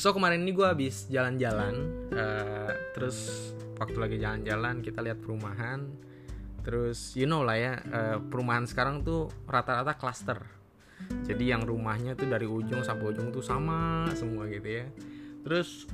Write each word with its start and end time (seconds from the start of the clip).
So 0.00 0.16
kemarin 0.16 0.48
ini 0.48 0.56
gue 0.56 0.64
habis 0.64 1.12
jalan-jalan, 1.12 2.08
uh, 2.16 2.72
terus 2.96 3.52
waktu 3.76 4.00
lagi 4.00 4.16
jalan-jalan 4.16 4.80
kita 4.80 5.04
lihat 5.04 5.20
perumahan, 5.20 5.92
terus 6.64 7.12
you 7.20 7.28
know 7.28 7.44
lah 7.44 7.60
ya 7.60 7.76
uh, 7.92 8.16
perumahan 8.16 8.64
sekarang 8.64 9.04
tuh 9.04 9.28
rata-rata 9.44 10.00
cluster. 10.00 10.40
Jadi 11.28 11.52
yang 11.52 11.68
rumahnya 11.68 12.16
tuh 12.16 12.32
dari 12.32 12.48
ujung 12.48 12.80
sampai 12.80 13.12
ujung 13.12 13.28
tuh 13.28 13.44
sama 13.44 14.08
semua 14.16 14.48
gitu 14.48 14.80
ya. 14.80 14.88
Terus 15.44 15.84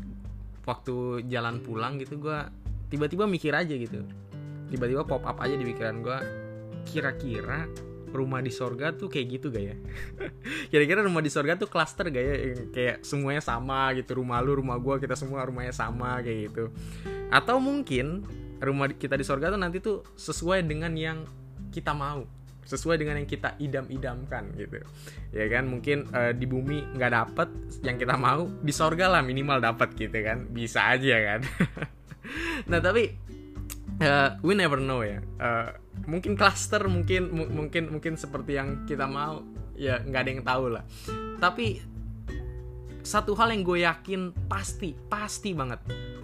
waktu 0.62 1.26
jalan 1.26 1.58
pulang 1.66 1.98
gitu 1.98 2.22
gue 2.22 2.38
tiba-tiba 2.86 3.26
mikir 3.26 3.58
aja 3.58 3.74
gitu, 3.74 4.06
tiba-tiba 4.70 5.02
pop 5.02 5.26
up 5.26 5.42
aja 5.42 5.58
di 5.58 5.66
pikiran 5.66 6.06
gue, 6.06 6.18
kira-kira 6.86 7.66
rumah 8.16 8.40
di 8.40 8.48
sorga 8.48 8.96
tuh 8.96 9.12
kayak 9.12 9.26
gitu 9.38 9.52
gak 9.52 9.64
ya? 9.64 9.76
Kira-kira 10.72 11.04
rumah 11.04 11.20
di 11.20 11.28
sorga 11.28 11.60
tuh 11.60 11.68
cluster 11.68 12.08
gak 12.08 12.24
ya? 12.24 12.36
Kayak 12.72 12.96
semuanya 13.04 13.44
sama 13.44 13.92
gitu, 13.94 14.18
rumah 14.18 14.40
lu, 14.40 14.58
rumah 14.58 14.80
gua, 14.80 14.96
kita 14.96 15.14
semua 15.14 15.44
rumahnya 15.44 15.76
sama 15.76 16.24
kayak 16.24 16.50
gitu. 16.50 16.72
Atau 17.28 17.60
mungkin 17.60 18.24
rumah 18.58 18.88
kita 18.88 19.20
di 19.20 19.24
sorga 19.24 19.52
tuh 19.52 19.60
nanti 19.60 19.84
tuh 19.84 20.00
sesuai 20.16 20.64
dengan 20.64 20.96
yang 20.96 21.28
kita 21.68 21.92
mau 21.92 22.24
sesuai 22.66 22.98
dengan 22.98 23.22
yang 23.22 23.30
kita 23.30 23.54
idam-idamkan 23.62 24.50
gitu 24.58 24.82
ya 25.30 25.46
kan 25.46 25.70
mungkin 25.70 26.10
uh, 26.10 26.34
di 26.34 26.50
bumi 26.50 26.98
nggak 26.98 27.12
dapet 27.14 27.48
yang 27.86 27.94
kita 27.94 28.18
mau 28.18 28.50
di 28.58 28.74
sorga 28.74 29.06
lah 29.06 29.22
minimal 29.22 29.62
dapat 29.62 29.94
gitu 29.94 30.18
kan 30.18 30.50
bisa 30.50 30.90
aja 30.90 31.14
kan 31.14 31.40
nah 32.70 32.82
tapi 32.82 33.14
uh, 34.00 34.36
we 34.44 34.52
never 34.56 34.80
know 34.80 35.00
ya. 35.04 35.22
Uh, 35.40 35.72
mungkin 36.04 36.36
cluster 36.36 36.82
mungkin 36.86 37.32
mungkin 37.32 37.92
mungkin 37.92 38.14
seperti 38.20 38.58
yang 38.58 38.84
kita 38.84 39.08
mau 39.08 39.40
ya 39.76 40.00
nggak 40.00 40.20
ada 40.20 40.30
yang 40.30 40.44
tahu 40.44 40.64
lah. 40.72 40.84
Tapi 41.40 41.80
satu 43.06 43.38
hal 43.38 43.54
yang 43.54 43.62
gue 43.62 43.78
yakin 43.86 44.34
pasti 44.50 44.96
pasti 45.08 45.54
banget. 45.54 45.80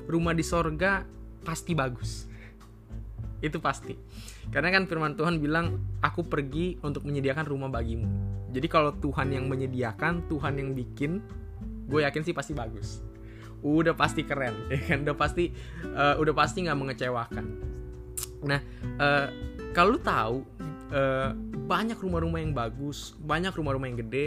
Rumah 0.08 0.34
di 0.34 0.44
sorga 0.44 1.06
pasti 1.46 1.72
bagus. 1.72 2.26
Itu 3.42 3.58
pasti. 3.58 3.94
Karena 4.50 4.70
kan 4.74 4.86
firman 4.86 5.14
Tuhan 5.14 5.38
bilang 5.38 5.98
aku 6.02 6.26
pergi 6.26 6.78
untuk 6.82 7.06
menyediakan 7.06 7.46
rumah 7.46 7.70
bagimu. 7.70 8.06
Jadi 8.52 8.66
kalau 8.68 8.92
Tuhan 8.98 9.32
yang 9.32 9.48
menyediakan 9.48 10.28
Tuhan 10.28 10.60
yang 10.60 10.76
bikin 10.76 11.22
gue 11.88 12.00
yakin 12.04 12.22
sih 12.24 12.32
pasti 12.32 12.56
bagus 12.56 13.11
udah 13.62 13.94
pasti 13.94 14.26
keren 14.26 14.66
ya 14.72 14.78
kan? 14.82 14.98
Udah 15.06 15.16
pasti 15.16 15.54
uh, 15.86 16.18
udah 16.18 16.34
pasti 16.34 16.66
nggak 16.66 16.78
mengecewakan. 16.78 17.44
Nah 18.42 18.60
uh, 18.98 19.26
kalau 19.72 19.96
lu 19.96 20.00
tahu 20.02 20.36
uh, 20.92 21.30
banyak 21.64 21.96
rumah-rumah 21.96 22.42
yang 22.42 22.52
bagus 22.52 23.14
banyak 23.16 23.54
rumah-rumah 23.54 23.88
yang 23.88 23.98
gede 24.02 24.26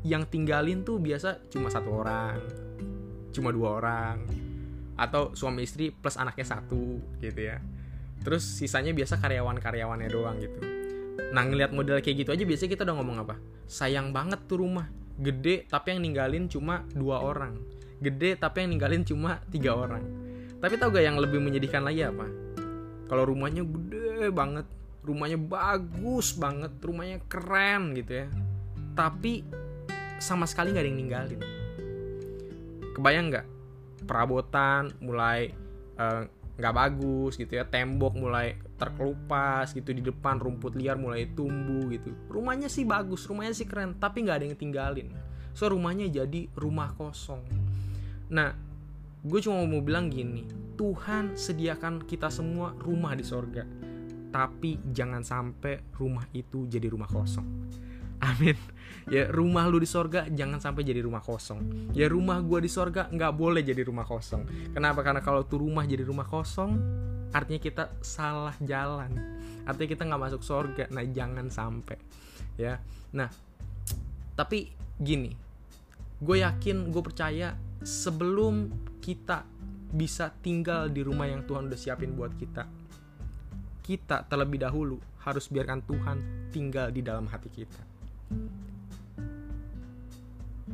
yang 0.00 0.22
tinggalin 0.24 0.80
tuh 0.80 0.96
biasa 0.96 1.52
cuma 1.52 1.68
satu 1.68 1.92
orang 1.92 2.40
cuma 3.36 3.52
dua 3.52 3.76
orang 3.82 4.16
atau 4.96 5.32
suami 5.36 5.64
istri 5.64 5.92
plus 5.92 6.16
anaknya 6.16 6.46
satu 6.46 7.00
gitu 7.20 7.40
ya. 7.40 7.58
Terus 8.20 8.44
sisanya 8.44 8.92
biasa 8.92 9.16
karyawan-karyawannya 9.16 10.08
doang 10.12 10.36
gitu. 10.38 10.60
Nah 11.32 11.42
ngelihat 11.48 11.72
model 11.72 12.00
kayak 12.04 12.24
gitu 12.24 12.30
aja 12.36 12.44
biasanya 12.44 12.70
kita 12.76 12.82
udah 12.84 12.96
ngomong 13.00 13.16
apa? 13.24 13.34
Sayang 13.64 14.12
banget 14.12 14.44
tuh 14.44 14.60
rumah 14.60 14.92
gede 15.20 15.68
tapi 15.68 15.92
yang 15.96 16.00
ninggalin 16.00 16.48
cuma 16.48 16.84
dua 16.96 17.20
orang 17.20 17.79
gede 18.00 18.40
tapi 18.40 18.64
yang 18.64 18.76
ninggalin 18.76 19.04
cuma 19.04 19.38
tiga 19.52 19.76
orang. 19.76 20.02
Tapi 20.60 20.76
tau 20.76 20.92
gak 20.92 21.04
yang 21.04 21.16
lebih 21.16 21.40
menyedihkan 21.40 21.84
lagi 21.84 22.04
apa? 22.04 22.26
Kalau 23.08 23.28
rumahnya 23.28 23.64
gede 23.64 24.28
banget 24.32 24.66
rumahnya 25.00 25.40
bagus 25.40 26.36
banget 26.36 26.72
rumahnya 26.80 27.18
keren 27.28 27.96
gitu 27.96 28.24
ya. 28.24 28.26
Tapi 28.92 29.44
sama 30.20 30.44
sekali 30.44 30.76
nggak 30.76 30.84
ada 30.84 30.90
yang 30.92 31.00
ninggalin. 31.00 31.40
Kebayang 32.96 33.26
nggak 33.32 33.46
perabotan 34.04 34.92
mulai 35.00 35.50
eh, 35.96 36.22
nggak 36.60 36.74
uh, 36.74 36.76
bagus 36.76 37.40
gitu 37.40 37.56
ya. 37.56 37.64
Tembok 37.64 38.14
mulai 38.20 38.60
terkelupas 38.76 39.72
gitu 39.72 39.92
di 39.96 40.04
depan 40.04 40.36
rumput 40.36 40.76
liar 40.76 41.00
mulai 41.00 41.26
tumbuh 41.32 41.88
gitu. 41.88 42.12
Rumahnya 42.28 42.68
sih 42.68 42.84
bagus 42.84 43.24
rumahnya 43.24 43.56
sih 43.56 43.66
keren 43.66 43.96
tapi 43.96 44.22
nggak 44.22 44.36
ada 44.38 44.46
yang 44.46 44.58
tinggalin. 44.60 45.08
So 45.56 45.72
rumahnya 45.72 46.06
jadi 46.06 46.46
rumah 46.54 46.94
kosong 46.94 47.59
nah 48.30 48.54
gue 49.20 49.40
cuma 49.42 49.66
mau 49.68 49.84
bilang 49.84 50.08
gini 50.08 50.48
Tuhan 50.80 51.36
sediakan 51.36 52.08
kita 52.08 52.32
semua 52.32 52.72
rumah 52.80 53.12
di 53.12 53.20
sorga. 53.20 53.68
Tapi 54.32 54.80
jangan 54.96 55.20
sampai 55.20 55.92
rumah 56.00 56.24
itu 56.32 56.64
jadi 56.64 56.88
rumah 56.88 57.04
kosong. 57.04 57.44
Amin. 58.24 58.56
Ya 59.12 59.28
rumah 59.28 59.68
lu 59.68 59.76
di 59.76 59.84
sorga 59.84 60.24
jangan 60.24 60.56
sampai 60.56 60.80
jadi 60.80 61.04
rumah 61.04 61.20
kosong. 61.20 61.92
Ya 61.92 62.08
rumah 62.08 62.40
gue 62.40 62.64
di 62.64 62.70
sorga 62.72 63.12
nggak 63.12 63.32
boleh 63.36 63.60
jadi 63.60 63.84
rumah 63.84 64.08
kosong. 64.08 64.72
Kenapa? 64.72 65.04
Karena 65.04 65.20
kalau 65.20 65.44
tuh 65.44 65.60
rumah 65.60 65.84
jadi 65.84 66.00
rumah 66.00 66.24
kosong 66.24 66.80
artinya 67.28 67.60
kita 67.60 67.84
salah 68.00 68.56
jalan. 68.64 69.12
Artinya 69.68 69.88
kita 69.92 70.08
nggak 70.08 70.22
masuk 70.32 70.40
sorga. 70.40 70.88
Nah 70.88 71.04
jangan 71.04 71.52
sampai. 71.52 72.00
Ya. 72.56 72.80
Nah 73.12 73.28
tapi 74.32 74.72
gini 74.96 75.36
gue 76.24 76.36
yakin 76.40 76.88
gue 76.88 77.02
percaya 77.04 77.52
sebelum 77.80 78.68
kita 79.00 79.44
bisa 79.90 80.30
tinggal 80.44 80.86
di 80.86 81.02
rumah 81.02 81.26
yang 81.26 81.42
Tuhan 81.44 81.66
udah 81.66 81.78
siapin 81.78 82.14
buat 82.14 82.30
kita. 82.38 82.68
Kita 83.82 84.22
terlebih 84.30 84.62
dahulu 84.62 85.02
harus 85.26 85.50
biarkan 85.50 85.82
Tuhan 85.82 86.18
tinggal 86.54 86.94
di 86.94 87.02
dalam 87.02 87.26
hati 87.26 87.50
kita. 87.50 87.82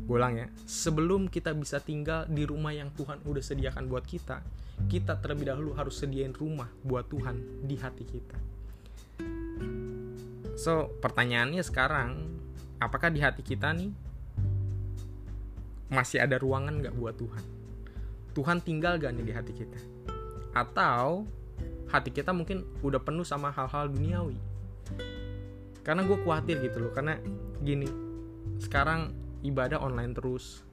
Ulang 0.06 0.38
ya, 0.38 0.46
sebelum 0.68 1.26
kita 1.26 1.50
bisa 1.56 1.80
tinggal 1.80 2.28
di 2.28 2.46
rumah 2.46 2.70
yang 2.70 2.92
Tuhan 2.94 3.24
udah 3.26 3.42
sediakan 3.42 3.90
buat 3.90 4.04
kita, 4.04 4.44
kita 4.86 5.18
terlebih 5.18 5.50
dahulu 5.50 5.72
harus 5.72 5.96
sediain 5.96 6.36
rumah 6.36 6.68
buat 6.84 7.08
Tuhan 7.08 7.64
di 7.64 7.74
hati 7.80 8.04
kita. 8.04 8.38
So, 10.54 10.92
pertanyaannya 11.00 11.64
sekarang, 11.64 12.28
apakah 12.78 13.08
di 13.08 13.24
hati 13.24 13.40
kita 13.40 13.72
nih 13.72 14.05
masih 15.92 16.22
ada 16.22 16.36
ruangan 16.38 16.82
nggak 16.82 16.94
buat 16.96 17.14
Tuhan? 17.18 17.44
Tuhan 18.36 18.60
tinggal 18.60 19.00
gak 19.00 19.16
nih 19.16 19.24
di 19.24 19.32
hati 19.32 19.52
kita? 19.56 19.80
Atau 20.52 21.24
hati 21.88 22.12
kita 22.12 22.36
mungkin 22.36 22.68
udah 22.84 23.00
penuh 23.00 23.24
sama 23.24 23.48
hal-hal 23.48 23.88
duniawi? 23.88 24.36
Karena 25.80 26.04
gue 26.04 26.18
khawatir 26.20 26.60
gitu 26.60 26.84
loh 26.84 26.92
karena 26.92 27.16
gini 27.64 27.88
sekarang 28.60 29.14
ibadah 29.40 29.80
online 29.80 30.12
terus. 30.12 30.66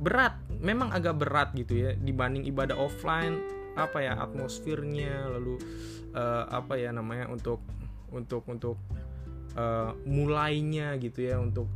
Berat 0.00 0.40
memang 0.60 0.90
agak 0.90 1.20
berat 1.20 1.48
gitu 1.56 1.76
ya 1.76 1.90
dibanding 1.96 2.44
ibadah 2.48 2.76
offline 2.76 3.40
apa 3.78 4.02
ya 4.04 4.12
atmosfernya 4.18 5.30
lalu 5.32 5.56
uh, 6.12 6.44
apa 6.50 6.76
ya 6.76 6.92
namanya 6.92 7.32
untuk 7.32 7.64
untuk 8.12 8.44
untuk 8.50 8.76
uh, 9.56 9.96
mulainya 10.04 10.98
gitu 11.00 11.30
ya 11.30 11.40
untuk 11.40 11.70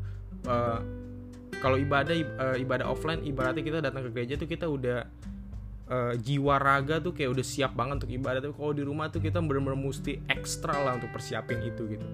uh, 0.45 0.83
kalau 1.61 1.77
ibadah 1.77 2.15
uh, 2.15 2.57
ibadah 2.59 2.87
offline 2.89 3.21
ibaratnya 3.23 3.63
kita 3.65 3.79
datang 3.83 4.07
ke 4.07 4.11
gereja 4.15 4.35
tuh 4.41 4.49
kita 4.49 4.67
udah 4.67 5.07
uh, 5.89 6.15
jiwa 6.17 6.57
raga 6.57 7.01
tuh 7.01 7.13
kayak 7.13 7.35
udah 7.35 7.45
siap 7.45 7.73
banget 7.77 8.05
untuk 8.05 8.13
ibadah. 8.13 8.41
Tapi 8.41 8.55
kalau 8.55 8.73
di 8.73 8.85
rumah 8.85 9.09
tuh 9.13 9.21
kita 9.21 9.41
benar-benar 9.41 9.79
mesti 9.79 10.25
ekstra 10.29 10.75
lah 10.81 10.97
untuk 10.97 11.11
persiapin 11.13 11.61
itu 11.65 11.97
gitu. 11.97 12.07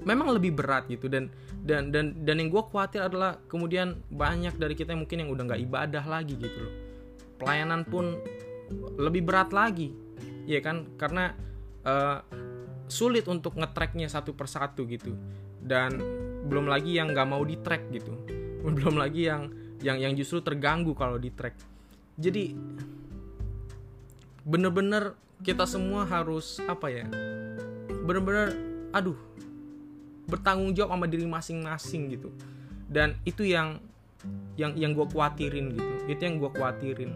Memang 0.00 0.32
lebih 0.32 0.56
berat 0.56 0.88
gitu 0.88 1.12
dan 1.12 1.28
dan 1.60 1.92
dan 1.92 2.16
dan 2.24 2.40
yang 2.40 2.48
gue 2.48 2.62
khawatir 2.64 3.04
adalah 3.04 3.36
kemudian 3.46 4.00
banyak 4.08 4.56
dari 4.56 4.72
kita 4.72 4.96
yang 4.96 5.04
mungkin 5.04 5.18
yang 5.26 5.30
udah 5.30 5.44
nggak 5.52 5.60
ibadah 5.60 6.04
lagi 6.08 6.34
gitu 6.40 6.58
loh. 6.58 6.74
Pelayanan 7.36 7.84
pun 7.84 8.16
lebih 8.96 9.28
berat 9.28 9.52
lagi 9.52 9.92
ya 10.48 10.64
kan? 10.64 10.88
Karena 10.96 11.36
uh, 11.84 12.18
sulit 12.90 13.28
untuk 13.28 13.60
ngetracknya 13.60 14.08
satu 14.08 14.32
persatu 14.32 14.88
gitu. 14.88 15.14
Dan 15.60 16.00
belum 16.46 16.66
lagi 16.70 16.96
yang 16.96 17.12
nggak 17.12 17.28
mau 17.28 17.42
di 17.44 17.56
track 17.60 17.90
gitu. 17.92 18.12
Belum 18.76 18.96
lagi 19.00 19.28
yang 19.28 19.48
yang 19.80 19.96
yang 19.96 20.12
justru 20.12 20.44
terganggu 20.44 20.92
kalau 20.92 21.16
di 21.16 21.32
track. 21.32 21.56
Jadi 22.20 22.52
bener-bener 24.44 25.16
kita 25.40 25.64
semua 25.64 26.04
harus 26.04 26.60
apa 26.68 26.92
ya 26.92 27.04
bener-bener 28.04 28.56
aduh 28.92 29.16
bertanggung 30.28 30.76
jawab 30.76 30.96
sama 30.96 31.06
diri 31.08 31.26
masing-masing 31.26 32.02
gitu. 32.12 32.28
Dan 32.90 33.16
itu 33.24 33.46
yang 33.46 33.80
yang 34.54 34.76
yang 34.76 34.92
gue 34.92 35.06
khawatirin 35.08 35.72
gitu. 35.72 35.92
Itu 36.06 36.20
yang 36.20 36.36
gue 36.36 36.50
khawatirin. 36.52 37.12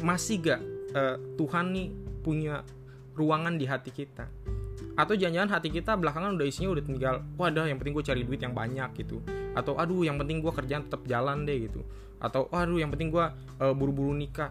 Masih 0.00 0.40
gak 0.40 0.60
uh, 0.96 1.16
Tuhan 1.36 1.74
nih 1.74 1.88
punya 2.24 2.64
ruangan 3.18 3.58
di 3.58 3.66
hati 3.66 3.90
kita 3.90 4.30
atau 4.98 5.14
jangan-jangan 5.14 5.50
hati 5.54 5.70
kita 5.70 5.94
belakangan 5.94 6.34
udah 6.34 6.46
isinya 6.50 6.74
udah 6.74 6.82
tinggal 6.82 7.14
wadah 7.38 7.70
yang 7.70 7.78
penting 7.78 7.94
gue 7.94 8.02
cari 8.02 8.26
duit 8.26 8.42
yang 8.42 8.50
banyak 8.50 8.90
gitu. 8.98 9.22
Atau 9.54 9.78
aduh 9.78 10.02
yang 10.02 10.18
penting 10.18 10.42
gue 10.42 10.50
kerjaan 10.50 10.90
tetap 10.90 11.06
jalan 11.06 11.46
deh 11.46 11.70
gitu. 11.70 11.86
Atau 12.18 12.50
aduh 12.50 12.82
yang 12.82 12.90
penting 12.90 13.14
gue 13.14 13.22
uh, 13.62 13.74
buru-buru 13.78 14.10
nikah. 14.18 14.50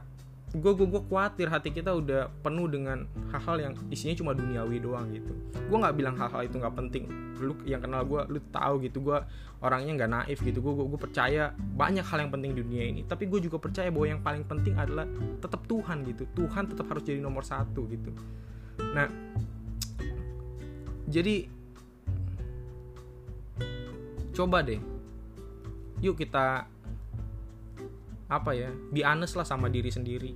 Gue 0.56 0.72
gue 0.72 0.88
gue 0.88 1.04
khawatir 1.12 1.52
hati 1.52 1.76
kita 1.76 1.92
udah 1.92 2.32
penuh 2.40 2.72
dengan 2.72 3.04
hal-hal 3.36 3.60
yang 3.60 3.74
isinya 3.92 4.16
cuma 4.16 4.32
duniawi 4.32 4.80
doang 4.80 5.12
gitu. 5.12 5.36
Gue 5.68 5.78
nggak 5.84 5.96
bilang 6.00 6.16
hal-hal 6.16 6.48
itu 6.48 6.56
nggak 6.56 6.76
penting. 6.80 7.12
Lu 7.44 7.52
yang 7.68 7.84
kenal 7.84 8.08
gue 8.08 8.24
lu 8.32 8.40
tahu 8.48 8.88
gitu 8.88 9.04
gue 9.04 9.20
orangnya 9.60 10.00
nggak 10.00 10.12
naif 10.16 10.40
gitu. 10.40 10.64
Gue 10.64 10.80
gue 10.80 10.96
percaya 10.96 11.52
banyak 11.60 12.08
hal 12.08 12.24
yang 12.24 12.32
penting 12.32 12.56
di 12.56 12.64
dunia 12.64 12.88
ini. 12.88 13.04
Tapi 13.04 13.28
gue 13.28 13.44
juga 13.44 13.60
percaya 13.60 13.92
bahwa 13.92 14.08
yang 14.08 14.24
paling 14.24 14.48
penting 14.48 14.80
adalah 14.80 15.04
tetap 15.44 15.68
Tuhan 15.68 16.08
gitu. 16.08 16.24
Tuhan 16.32 16.72
tetap 16.72 16.88
harus 16.88 17.04
jadi 17.04 17.20
nomor 17.20 17.44
satu 17.44 17.84
gitu. 17.92 18.16
Nah 18.96 19.12
jadi 21.08 21.48
coba 24.36 24.62
deh. 24.62 24.78
Yuk 26.04 26.20
kita 26.20 26.68
apa 28.28 28.52
ya 28.52 28.70
be 28.92 29.02
lah 29.02 29.48
sama 29.48 29.72
diri 29.72 29.90
sendiri. 29.90 30.36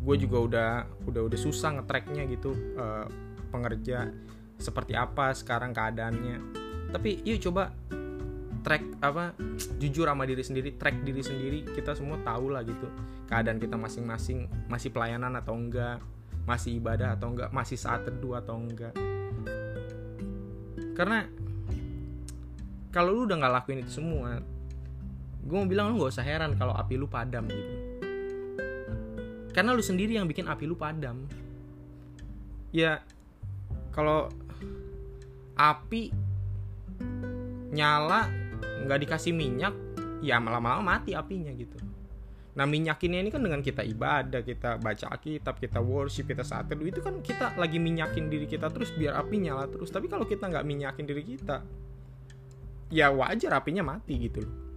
Gue 0.00 0.16
juga 0.16 0.38
udah 0.40 0.70
udah 1.04 1.22
udah 1.28 1.38
susah 1.38 1.78
ngetracknya 1.78 2.24
gitu 2.32 2.56
uh, 2.80 3.04
pengerja 3.52 4.08
seperti 4.56 4.96
apa 4.96 5.36
sekarang 5.36 5.76
keadaannya. 5.76 6.40
Tapi 6.90 7.20
yuk 7.22 7.44
coba 7.44 7.70
track 8.60 8.82
apa 9.00 9.32
jujur 9.80 10.04
sama 10.08 10.24
diri 10.24 10.42
sendiri 10.42 10.80
track 10.80 11.04
diri 11.04 11.22
sendiri. 11.22 11.58
Kita 11.68 11.92
semua 11.92 12.16
tahu 12.24 12.56
lah 12.56 12.64
gitu 12.64 12.88
keadaan 13.28 13.60
kita 13.60 13.76
masing-masing. 13.76 14.48
Masih 14.66 14.90
pelayanan 14.90 15.36
atau 15.36 15.54
enggak? 15.54 16.00
Masih 16.48 16.80
ibadah 16.80 17.14
atau 17.14 17.36
enggak? 17.36 17.52
Masih 17.52 17.76
saat 17.76 18.08
teduh 18.08 18.40
atau 18.40 18.56
enggak 18.56 18.96
karena 21.00 21.24
kalau 22.92 23.16
lu 23.16 23.20
udah 23.24 23.40
nggak 23.40 23.54
lakuin 23.56 23.80
itu 23.80 23.96
semua 23.96 24.36
gue 25.40 25.56
mau 25.56 25.64
bilang 25.64 25.96
lu 25.96 26.04
gak 26.04 26.20
usah 26.20 26.26
heran 26.26 26.52
kalau 26.60 26.76
api 26.76 27.00
lu 27.00 27.08
padam 27.08 27.48
gitu. 27.48 27.74
Karena 29.56 29.72
lu 29.72 29.80
sendiri 29.80 30.20
yang 30.20 30.28
bikin 30.28 30.44
api 30.44 30.68
lu 30.68 30.76
padam. 30.76 31.24
Ya 32.76 33.00
kalau 33.90 34.28
api 35.56 36.12
nyala 37.72 38.28
nggak 38.84 39.00
dikasih 39.08 39.32
minyak 39.32 39.72
ya 40.20 40.36
malah-malah 40.36 40.84
mati 40.84 41.16
apinya 41.16 41.50
gitu 41.56 41.89
nah 42.50 42.66
minyakinnya 42.66 43.22
ini 43.22 43.30
kan 43.30 43.42
dengan 43.46 43.62
kita 43.62 43.86
ibadah 43.86 44.42
kita 44.42 44.82
baca 44.82 45.06
kitab 45.22 45.54
kita 45.62 45.78
worship 45.78 46.26
kita 46.26 46.42
saat 46.42 46.66
teduh 46.66 46.88
itu 46.88 46.98
kan 46.98 47.22
kita 47.22 47.54
lagi 47.54 47.78
minyakin 47.78 48.26
diri 48.26 48.50
kita 48.50 48.66
terus 48.74 48.90
biar 48.90 49.14
api 49.22 49.38
nyala 49.38 49.70
terus 49.70 49.94
tapi 49.94 50.10
kalau 50.10 50.26
kita 50.26 50.50
nggak 50.50 50.66
minyakin 50.66 51.06
diri 51.06 51.22
kita 51.22 51.62
ya 52.90 53.14
wajar 53.14 53.54
apinya 53.54 53.86
mati 53.86 54.18
gitu 54.18 54.42
loh 54.42 54.70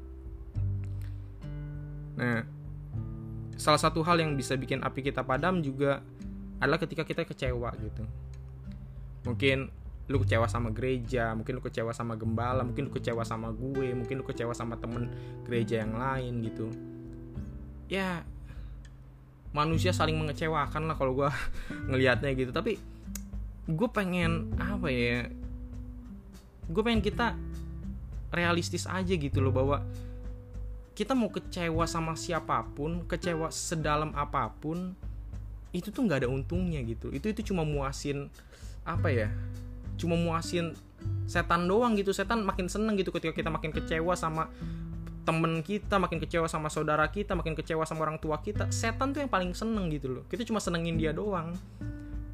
Nah, 2.14 2.46
salah 3.58 3.82
satu 3.82 4.06
hal 4.06 4.22
yang 4.22 4.38
bisa 4.38 4.54
bikin 4.54 4.86
api 4.86 5.02
kita 5.02 5.26
padam 5.26 5.62
juga 5.66 6.02
adalah 6.62 6.78
ketika 6.78 7.04
kita 7.04 7.26
kecewa 7.26 7.74
gitu. 7.82 8.04
Mungkin 9.26 9.72
lu 10.12 10.20
kecewa 10.20 10.46
sama 10.52 10.70
gereja, 10.70 11.32
mungkin 11.32 11.58
lu 11.58 11.64
kecewa 11.64 11.96
sama 11.96 12.20
gembala, 12.20 12.62
mungkin 12.62 12.92
lu 12.92 12.94
kecewa 12.94 13.24
sama 13.24 13.50
gue, 13.56 13.96
mungkin 13.96 14.20
lu 14.20 14.26
kecewa 14.28 14.52
sama 14.52 14.76
temen 14.78 15.10
gereja 15.48 15.82
yang 15.82 15.96
lain 15.96 16.44
gitu. 16.44 16.68
Ya, 17.92 18.24
manusia 19.54 19.94
saling 19.94 20.18
mengecewakan 20.18 20.90
lah 20.90 20.96
kalau 20.98 21.14
gue 21.14 21.30
ngelihatnya 21.90 22.32
gitu. 22.36 22.52
Tapi 22.52 22.80
gue 23.70 23.90
pengen 23.92 24.54
apa 24.60 24.88
ya? 24.90 25.30
Gue 26.68 26.82
pengen 26.84 27.04
kita 27.04 27.36
realistis 28.34 28.90
aja 28.90 29.14
gitu 29.14 29.40
loh 29.40 29.54
bahwa 29.54 29.86
kita 30.94 31.18
mau 31.18 31.30
kecewa 31.30 31.86
sama 31.90 32.14
siapa 32.14 32.66
pun 32.78 33.06
kecewa 33.10 33.50
sedalam 33.50 34.14
apa 34.14 34.50
pun 34.62 34.94
itu 35.74 35.90
tuh 35.90 36.06
nggak 36.06 36.26
ada 36.26 36.30
untungnya 36.30 36.86
gitu 36.86 37.10
itu 37.10 37.34
itu 37.34 37.50
cuma 37.50 37.66
muasin 37.66 38.30
apa 38.86 39.10
ya 39.10 39.30
cuma 39.98 40.14
muasin 40.14 40.78
setan 41.26 41.66
doang 41.66 41.98
gitu 41.98 42.14
setan 42.14 42.46
makin 42.46 42.70
seneng 42.70 42.94
gitu 42.94 43.10
ketika 43.10 43.34
kita 43.34 43.50
makin 43.50 43.74
kecewa 43.74 44.14
sama 44.14 44.54
temen 45.24 45.64
kita 45.64 45.96
makin 46.00 46.20
kecewa 46.20 46.52
sama 46.52 46.68
saudara 46.68 47.08
kita 47.08 47.32
makin 47.32 47.56
kecewa 47.56 47.88
sama 47.88 48.04
orang 48.04 48.20
tua 48.20 48.44
kita 48.44 48.68
setan 48.76 49.16
tuh 49.16 49.24
yang 49.24 49.32
paling 49.32 49.56
seneng 49.56 49.88
gitu 49.88 50.12
loh. 50.12 50.24
Kita 50.28 50.44
cuma 50.44 50.60
senengin 50.60 51.00
dia 51.00 51.16
doang. 51.16 51.56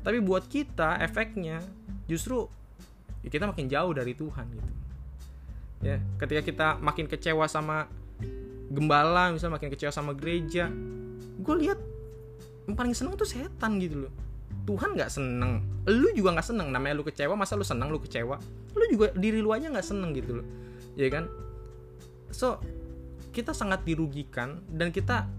Tapi 0.01 0.17
buat 0.25 0.49
kita 0.49 0.97
efeknya 1.05 1.61
justru 2.09 2.49
ya 3.21 3.29
kita 3.29 3.45
makin 3.45 3.69
jauh 3.69 3.93
dari 3.93 4.17
Tuhan 4.17 4.45
gitu. 4.49 4.71
Ya 5.85 6.01
ketika 6.17 6.41
kita 6.41 6.67
makin 6.81 7.05
kecewa 7.05 7.45
sama 7.45 7.85
gembala 8.69 9.33
misalnya 9.33 9.61
makin 9.61 9.69
kecewa 9.73 9.89
sama 9.93 10.13
gereja 10.13 10.69
gue 11.39 11.55
lihat 11.65 11.79
yang 12.69 12.77
paling 12.77 12.93
seneng 12.93 13.13
tuh 13.17 13.29
setan 13.29 13.77
gitu 13.77 14.05
loh. 14.05 14.13
Tuhan 14.65 14.93
nggak 14.93 15.09
seneng. 15.09 15.65
Lu 15.89 16.09
juga 16.13 16.37
nggak 16.37 16.47
seneng. 16.53 16.69
Namanya 16.69 16.97
lu 16.97 17.05
kecewa 17.05 17.33
masa 17.33 17.57
lu 17.57 17.65
seneng 17.65 17.89
lu 17.89 17.97
kecewa? 17.97 18.37
Lu 18.77 18.85
juga 18.89 19.09
diri 19.17 19.41
lu 19.41 19.49
aja 19.49 19.69
nggak 19.69 19.85
seneng 19.85 20.13
gitu 20.13 20.41
loh. 20.41 20.47
Ya 20.93 21.09
kan? 21.09 21.25
So 22.29 22.61
kita 23.29 23.53
sangat 23.53 23.85
dirugikan 23.85 24.61
dan 24.69 24.89
kita 24.89 25.29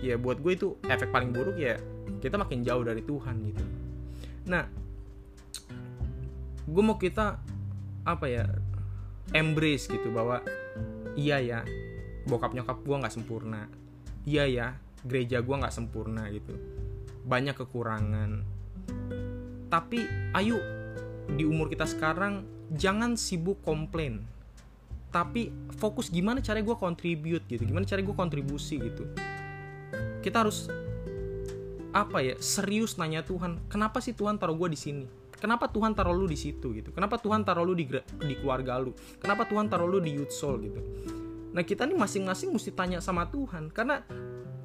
ya 0.00 0.16
buat 0.16 0.40
gue 0.40 0.52
itu 0.56 0.68
efek 0.88 1.12
paling 1.12 1.32
buruk 1.32 1.56
ya 1.60 1.76
kita 2.20 2.40
makin 2.40 2.64
jauh 2.64 2.84
dari 2.84 3.04
Tuhan 3.04 3.36
gitu. 3.48 3.64
Nah 4.48 4.64
gue 6.68 6.82
mau 6.84 7.00
kita 7.00 7.40
apa 8.04 8.26
ya 8.28 8.44
embrace 9.32 9.88
gitu 9.88 10.08
bahwa 10.12 10.40
iya 11.16 11.40
ya 11.40 11.60
bokap 12.28 12.52
nyokap 12.52 12.80
gue 12.84 12.96
nggak 12.96 13.14
sempurna. 13.14 13.68
Iya 14.28 14.44
ya 14.48 14.66
gereja 15.04 15.40
gue 15.40 15.56
nggak 15.56 15.74
sempurna 15.74 16.28
gitu. 16.32 16.56
Banyak 17.24 17.56
kekurangan. 17.56 18.44
Tapi 19.68 20.00
ayo 20.36 20.60
di 21.28 21.44
umur 21.44 21.68
kita 21.68 21.84
sekarang 21.84 22.44
jangan 22.72 23.16
sibuk 23.20 23.60
komplain 23.64 24.24
tapi 25.08 25.50
fokus 25.80 26.12
gimana 26.12 26.44
cara 26.44 26.60
gue 26.60 26.76
contribute 26.76 27.44
gitu 27.48 27.64
gimana 27.64 27.88
cara 27.88 28.00
gue 28.04 28.16
kontribusi 28.16 28.76
gitu. 28.80 29.08
Kita 30.20 30.44
harus 30.44 30.68
apa 31.88 32.20
ya 32.20 32.36
serius 32.36 33.00
nanya 33.00 33.24
Tuhan 33.24 33.64
kenapa 33.72 34.04
sih 34.04 34.12
Tuhan 34.12 34.36
taruh 34.36 34.56
gue 34.56 34.68
di 34.72 34.78
sini? 34.78 35.04
Kenapa 35.38 35.70
Tuhan 35.70 35.94
taruh 35.94 36.12
lu 36.18 36.26
di 36.26 36.34
situ 36.34 36.74
gitu? 36.74 36.90
Kenapa 36.90 37.14
Tuhan 37.22 37.46
taruh 37.46 37.62
lu 37.62 37.72
di 37.78 37.86
di 38.26 38.34
keluarga 38.34 38.82
lu? 38.82 38.90
Kenapa 39.22 39.46
Tuhan 39.46 39.70
taruh 39.70 39.86
lu 39.86 40.02
di 40.02 40.18
youth 40.18 40.34
soul 40.34 40.58
gitu? 40.66 40.82
Nah 41.54 41.62
kita 41.62 41.86
nih 41.86 41.94
masing-masing 41.94 42.50
mesti 42.50 42.74
tanya 42.74 42.98
sama 42.98 43.30
Tuhan 43.30 43.70
karena 43.70 44.02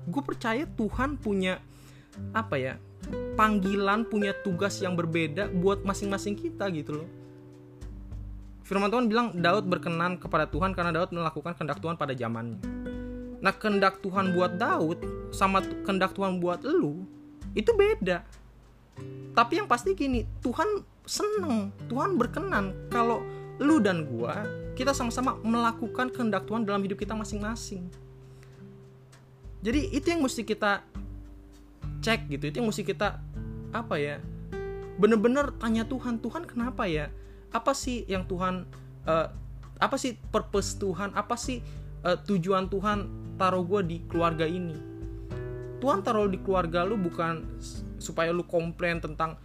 gue 0.10 0.24
percaya 0.25 0.66
Tuhan 0.66 1.22
punya 1.22 1.62
apa 2.34 2.57
ya 2.57 2.74
panggilan 3.38 4.06
punya 4.06 4.34
tugas 4.45 4.81
yang 4.81 4.98
berbeda 4.98 5.50
buat 5.54 5.85
masing-masing 5.85 6.38
kita 6.38 6.69
gitu 6.73 7.06
loh. 7.06 7.09
Firman 8.63 8.87
Tuhan 8.87 9.11
bilang 9.11 9.35
Daud 9.35 9.67
berkenan 9.67 10.15
kepada 10.15 10.47
Tuhan 10.47 10.71
karena 10.71 10.95
Daud 10.95 11.11
melakukan 11.11 11.51
kehendak 11.55 11.83
Tuhan 11.83 11.99
pada 11.99 12.15
zamannya. 12.15 12.63
Nah 13.43 13.51
kehendak 13.51 13.99
Tuhan 13.99 14.31
buat 14.31 14.55
Daud 14.55 15.03
sama 15.35 15.59
kehendak 15.83 16.15
Tuhan 16.15 16.39
buat 16.39 16.63
lu 16.63 17.03
itu 17.51 17.75
beda. 17.75 18.23
Tapi 19.33 19.59
yang 19.59 19.67
pasti 19.67 19.97
gini, 19.97 20.23
Tuhan 20.39 20.85
seneng, 21.03 21.75
Tuhan 21.91 22.15
berkenan 22.15 22.87
kalau 22.87 23.25
lu 23.59 23.83
dan 23.83 24.07
gua 24.07 24.47
kita 24.73 24.95
sama-sama 24.95 25.37
melakukan 25.43 26.09
kehendak 26.09 26.47
Tuhan 26.49 26.63
dalam 26.63 26.81
hidup 26.81 26.97
kita 26.97 27.13
masing-masing. 27.13 27.85
Jadi 29.59 29.91
itu 29.91 30.07
yang 30.07 30.23
mesti 30.23 30.41
kita 30.47 30.83
cek 32.03 32.31
gitu, 32.31 32.47
itu 32.47 32.55
yang 32.63 32.67
mesti 32.67 32.83
kita 32.83 33.19
apa 33.75 33.95
ya? 33.99 34.17
Bener-bener 34.97 35.51
tanya 35.59 35.83
Tuhan, 35.83 36.19
Tuhan 36.19 36.43
kenapa 36.47 36.87
ya? 36.87 37.11
Apa 37.54 37.72
sih 37.78 38.04
yang 38.10 38.26
Tuhan 38.26 38.66
uh, 39.06 39.28
apa 39.78 39.95
sih 39.95 40.18
purpose 40.33 40.76
Tuhan? 40.81 41.14
Apa 41.14 41.38
sih 41.38 41.62
uh, 42.04 42.18
tujuan 42.26 42.68
Tuhan 42.68 43.07
taruh 43.38 43.64
gue 43.64 43.81
di 43.86 43.98
keluarga 44.10 44.44
ini? 44.50 44.76
Tuhan 45.80 46.00
taruh 46.00 46.31
di 46.31 46.40
keluarga 46.40 46.88
lu 46.88 46.95
bukan 46.95 47.44
supaya 48.00 48.31
lu 48.31 48.48
komplain 48.48 49.04
tentang 49.04 49.36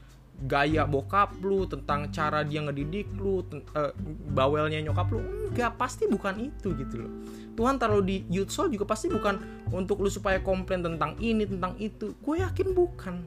gaya 0.47 0.87
bokap 0.87 1.35
lu 1.43 1.67
tentang 1.67 2.15
cara 2.15 2.47
dia 2.47 2.63
ngedidik 2.63 3.11
lu 3.19 3.43
uh, 3.43 3.91
bawelnya 4.31 4.79
nyokap 4.87 5.11
lu 5.11 5.19
enggak 5.51 5.75
pasti 5.75 6.07
bukan 6.07 6.39
itu 6.39 6.79
gitu 6.79 7.03
loh 7.03 7.13
Tuhan 7.59 7.75
taruh 7.75 7.99
di 7.99 8.23
youth 8.31 8.55
juga 8.55 8.87
pasti 8.87 9.11
bukan 9.11 9.67
untuk 9.75 9.99
lu 9.99 10.07
supaya 10.07 10.39
komplain 10.39 10.87
tentang 10.87 11.19
ini 11.19 11.43
tentang 11.43 11.75
itu 11.83 12.15
gue 12.23 12.35
yakin 12.39 12.71
bukan 12.71 13.27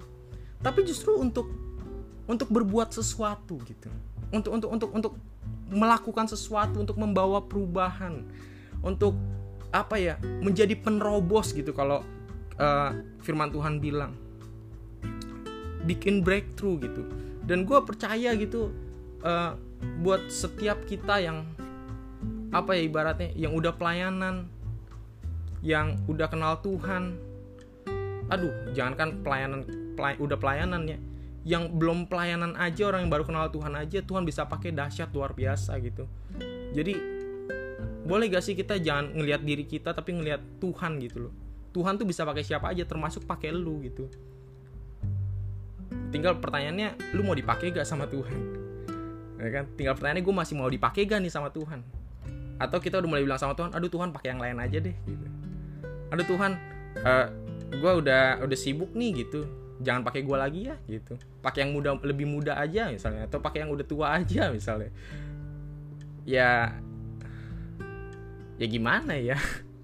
tapi 0.64 0.88
justru 0.88 1.20
untuk 1.20 1.52
untuk 2.30 2.50
berbuat 2.50 2.94
sesuatu 2.94 3.58
gitu. 3.66 3.90
Untuk 4.32 4.52
untuk 4.54 4.70
untuk 4.72 4.90
untuk 4.94 5.14
melakukan 5.72 6.28
sesuatu 6.28 6.84
untuk 6.84 7.00
membawa 7.00 7.40
perubahan 7.44 8.28
untuk 8.84 9.16
apa 9.72 9.96
ya 9.96 10.20
menjadi 10.44 10.76
penerobos 10.76 11.56
gitu 11.56 11.72
kalau 11.72 12.04
uh, 12.60 12.92
firman 13.24 13.50
Tuhan 13.50 13.80
bilang. 13.80 14.14
Bikin 15.82 16.22
breakthrough 16.22 16.78
gitu. 16.84 17.04
Dan 17.42 17.66
gue 17.66 17.80
percaya 17.82 18.38
gitu 18.38 18.70
uh, 19.26 19.58
buat 20.06 20.30
setiap 20.30 20.86
kita 20.86 21.18
yang 21.24 21.48
apa 22.52 22.76
ya 22.76 22.84
ibaratnya 22.84 23.32
yang 23.34 23.56
udah 23.56 23.72
pelayanan 23.74 24.46
yang 25.64 25.98
udah 26.06 26.28
kenal 26.30 26.60
Tuhan. 26.62 27.18
Aduh 28.30 28.54
jangankan 28.72 29.24
pelayanan 29.26 29.62
pelay, 29.96 30.16
udah 30.22 30.38
pelayanannya 30.38 31.11
yang 31.42 31.74
belum 31.74 32.06
pelayanan 32.06 32.54
aja 32.54 32.86
orang 32.86 33.06
yang 33.08 33.12
baru 33.12 33.26
kenal 33.26 33.50
Tuhan 33.50 33.74
aja 33.74 34.00
Tuhan 34.06 34.22
bisa 34.22 34.46
pakai 34.46 34.70
dahsyat 34.70 35.10
luar 35.10 35.34
biasa 35.34 35.74
gitu. 35.82 36.06
Jadi 36.72 36.94
boleh 38.06 38.30
gak 38.30 38.46
sih 38.46 38.54
kita 38.54 38.78
jangan 38.78 39.14
ngelihat 39.18 39.42
diri 39.42 39.66
kita 39.66 39.94
tapi 39.94 40.14
ngelihat 40.14 40.42
Tuhan 40.62 41.02
gitu 41.02 41.30
loh. 41.30 41.34
Tuhan 41.72 41.98
tuh 41.98 42.06
bisa 42.06 42.28
pakai 42.28 42.44
siapa 42.46 42.70
aja 42.70 42.86
termasuk 42.86 43.26
pakai 43.26 43.50
lu 43.50 43.82
gitu. 43.82 44.06
Tinggal 46.14 46.38
pertanyaannya 46.38 47.16
lu 47.18 47.26
mau 47.26 47.34
dipakai 47.34 47.74
gak 47.74 47.88
sama 47.90 48.06
Tuhan? 48.06 48.40
Ya 49.42 49.50
kan? 49.50 49.66
Tinggal 49.74 49.98
pertanyaannya 49.98 50.24
gue 50.28 50.36
masih 50.36 50.56
mau 50.60 50.70
dipakai 50.70 51.10
gak 51.10 51.26
nih 51.26 51.34
sama 51.34 51.50
Tuhan? 51.50 51.82
Atau 52.62 52.78
kita 52.78 53.02
udah 53.02 53.10
mulai 53.10 53.24
bilang 53.26 53.42
sama 53.42 53.58
Tuhan 53.58 53.74
aduh 53.74 53.90
Tuhan 53.90 54.14
pakai 54.14 54.38
yang 54.38 54.42
lain 54.44 54.58
aja 54.62 54.78
deh 54.78 54.94
gitu. 55.10 55.26
Aduh 56.14 56.26
Tuhan 56.28 56.52
uh, 57.02 57.10
eh, 57.10 57.28
gue 57.74 57.92
udah 58.04 58.44
udah 58.46 58.58
sibuk 58.60 58.94
nih 58.94 59.26
gitu 59.26 59.48
jangan 59.82 60.02
pakai 60.06 60.22
gue 60.22 60.38
lagi 60.38 60.62
ya 60.70 60.76
gitu. 60.86 61.18
Pakai 61.42 61.66
yang 61.66 61.74
muda 61.74 61.98
lebih 62.06 62.30
muda 62.30 62.56
aja 62.56 62.94
misalnya 62.94 63.26
atau 63.26 63.42
pakai 63.42 63.66
yang 63.66 63.72
udah 63.74 63.86
tua 63.86 64.08
aja 64.22 64.54
misalnya. 64.54 64.94
Ya 66.24 66.78
ya 68.62 68.66
gimana 68.70 69.18
ya? 69.18 69.38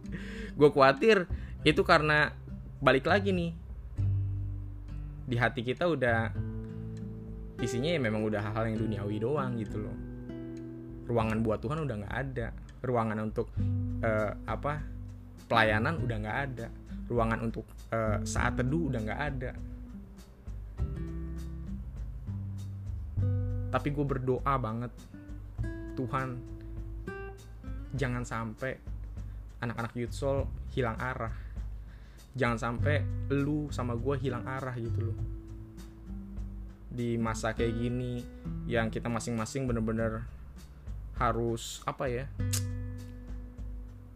Gue 0.60 0.70
khawatir 0.70 1.26
itu 1.66 1.82
karena 1.82 2.34
balik 2.78 3.10
lagi 3.10 3.34
nih 3.34 3.52
di 5.28 5.36
hati 5.36 5.66
kita 5.66 5.90
udah 5.90 6.32
isinya 7.58 7.90
ya 7.90 8.00
memang 8.00 8.22
udah 8.22 8.40
hal-hal 8.40 8.70
yang 8.70 8.78
duniawi 8.78 9.18
doang 9.18 9.58
gitu 9.58 9.82
loh. 9.82 9.98
Ruangan 11.10 11.42
buat 11.42 11.60
Tuhan 11.62 11.82
udah 11.84 11.96
nggak 12.06 12.16
ada. 12.16 12.48
Ruangan 12.86 13.18
untuk 13.26 13.50
uh, 14.06 14.32
apa 14.46 14.86
pelayanan 15.50 15.98
udah 16.06 16.18
nggak 16.22 16.38
ada. 16.54 16.68
Ruangan 17.10 17.40
untuk 17.42 17.66
uh, 17.90 18.22
saat 18.22 18.62
teduh 18.62 18.94
udah 18.94 19.02
nggak 19.02 19.22
ada 19.34 19.52
tapi 23.68 23.92
gue 23.92 24.06
berdoa 24.06 24.54
banget 24.56 24.92
Tuhan 25.98 26.40
jangan 27.98 28.24
sampai 28.24 28.78
anak-anak 29.60 29.94
youth 29.98 30.14
soul 30.14 30.46
hilang 30.72 30.96
arah. 31.02 31.34
Jangan 32.38 32.58
sampai 32.62 33.02
lu 33.34 33.74
sama 33.74 33.98
gue 33.98 34.16
hilang 34.22 34.46
arah 34.46 34.78
gitu 34.78 35.10
loh. 35.10 35.18
Di 36.94 37.18
masa 37.18 37.58
kayak 37.58 37.74
gini 37.74 38.22
yang 38.70 38.94
kita 38.94 39.10
masing-masing 39.10 39.66
bener-bener 39.66 40.24
harus 41.18 41.82
apa 41.90 42.06
ya 42.06 42.30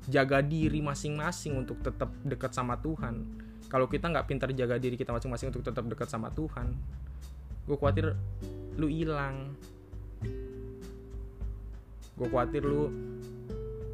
jaga 0.05 0.45
diri 0.45 0.85
masing-masing 0.85 1.57
untuk 1.57 1.81
tetap 1.81 2.13
dekat 2.21 2.53
sama 2.53 2.77
Tuhan. 2.77 3.25
Kalau 3.69 3.89
kita 3.89 4.05
nggak 4.11 4.27
pintar 4.29 4.53
jaga 4.53 4.77
diri 4.77 4.99
kita 4.99 5.09
masing-masing 5.09 5.49
untuk 5.49 5.65
tetap 5.65 5.85
dekat 5.89 6.09
sama 6.09 6.29
Tuhan 6.29 6.77
gue 7.71 7.77
khawatir 7.77 8.17
lu 8.77 8.87
hilang. 8.87 9.55
Gue 12.15 12.27
khawatir 12.29 12.63
lu 12.63 12.91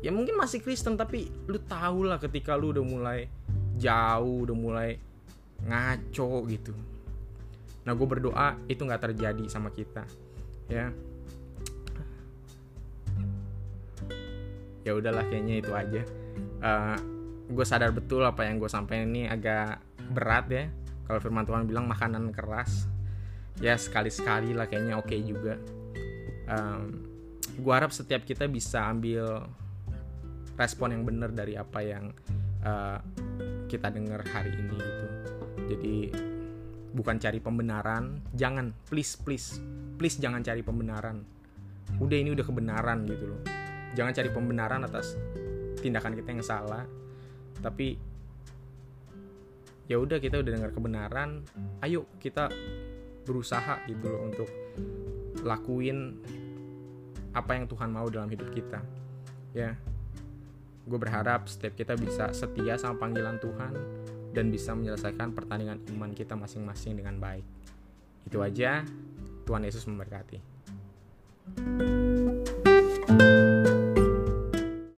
ya 0.04 0.14
mungkin 0.14 0.38
masih 0.38 0.62
Kristen 0.62 0.94
tapi 0.94 1.26
lu 1.50 1.58
tau 1.66 2.06
lah 2.06 2.22
ketika 2.22 2.54
lu 2.54 2.70
udah 2.70 2.86
mulai 2.86 3.20
jauh 3.78 4.46
udah 4.46 4.58
mulai 4.58 4.90
ngaco 5.66 6.46
gitu. 6.50 6.74
Nah 7.86 7.92
gue 7.96 8.08
berdoa 8.08 8.58
itu 8.68 8.82
nggak 8.84 9.04
terjadi 9.10 9.46
sama 9.50 9.74
kita 9.74 10.04
ya. 10.70 10.92
Ya 14.86 14.92
udahlah 14.96 15.26
kayaknya 15.28 15.60
itu 15.60 15.72
aja. 15.76 16.02
Uh, 16.64 16.96
eh, 16.96 16.98
gue 17.52 17.66
sadar 17.66 17.92
betul 17.92 18.24
apa 18.24 18.48
yang 18.48 18.60
gue 18.60 18.70
sampaikan 18.72 19.12
ini 19.12 19.28
agak 19.28 19.82
berat 20.14 20.46
ya. 20.48 20.66
Kalau 21.08 21.20
firman 21.24 21.48
Tuhan 21.48 21.64
bilang 21.68 21.88
makanan 21.88 22.36
keras 22.36 22.97
ya 23.58 23.74
sekali-sekali 23.78 24.54
lah 24.54 24.70
kayaknya 24.70 24.98
oke 24.98 25.10
okay 25.10 25.20
juga. 25.26 25.56
Um, 26.48 27.04
gue 27.58 27.74
harap 27.74 27.90
setiap 27.90 28.24
kita 28.24 28.46
bisa 28.46 28.86
ambil 28.86 29.50
respon 30.58 30.94
yang 30.94 31.04
benar 31.06 31.34
dari 31.34 31.58
apa 31.58 31.80
yang 31.82 32.14
uh, 32.66 33.02
kita 33.66 33.90
dengar 33.94 34.22
hari 34.30 34.54
ini 34.54 34.78
gitu. 34.78 35.06
Jadi 35.76 35.96
bukan 36.96 37.20
cari 37.22 37.38
pembenaran 37.38 38.24
jangan 38.34 38.74
please 38.90 39.20
please 39.20 39.62
please 39.98 40.18
jangan 40.18 40.42
cari 40.46 40.62
pembenaran. 40.62 41.26
Udah 41.98 42.18
ini 42.18 42.34
udah 42.34 42.46
kebenaran 42.46 43.06
gitu 43.10 43.26
loh. 43.36 43.42
Jangan 43.98 44.14
cari 44.14 44.30
pembenaran 44.30 44.82
atas 44.86 45.18
tindakan 45.82 46.14
kita 46.14 46.30
yang 46.34 46.46
salah. 46.46 46.86
Tapi 47.58 47.98
ya 49.88 49.98
udah 49.98 50.20
kita 50.20 50.44
udah 50.44 50.52
dengar 50.52 50.72
kebenaran 50.76 51.48
ayo 51.80 52.04
kita 52.20 52.52
berusaha 53.28 53.84
gitu 53.86 54.08
loh 54.08 54.32
untuk 54.32 54.50
lakuin 55.44 56.16
apa 57.36 57.60
yang 57.60 57.68
Tuhan 57.68 57.92
mau 57.92 58.08
dalam 58.08 58.32
hidup 58.32 58.50
kita. 58.56 58.80
Ya 59.52 59.76
gue 60.88 60.96
berharap 60.96 61.52
setiap 61.52 61.76
kita 61.76 62.00
bisa 62.00 62.32
setia 62.32 62.80
sama 62.80 62.96
panggilan 62.96 63.44
Tuhan 63.44 63.76
dan 64.32 64.48
bisa 64.48 64.72
menyelesaikan 64.72 65.36
pertandingan 65.36 65.84
iman 66.00 66.16
kita 66.16 66.40
masing-masing 66.40 66.96
dengan 66.96 67.20
baik. 67.20 67.44
Itu 68.24 68.40
aja. 68.40 68.88
Tuhan 69.44 69.64
Yesus 69.64 69.88
memberkati. 69.88 70.60
thank 71.56 71.80
you 71.80 72.07